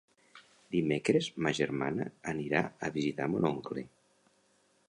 [0.75, 3.89] Dimecres ma germana anirà a visitar mon oncle.